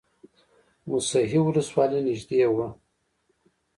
موسهي 0.89 1.37
ولسوالۍ 1.43 1.99
نږدې 2.07 2.39
ده؟ 2.57 2.67